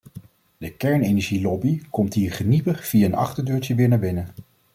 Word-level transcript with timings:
De 0.57 0.71
kernenergielobby 0.71 1.81
komt 1.89 2.13
hier 2.13 2.31
geniepig 2.33 2.87
via 2.87 3.05
een 3.05 3.13
achterdeurtje 3.15 3.75
weer 3.75 3.87
naar 3.87 3.99
binnen. 3.99 4.27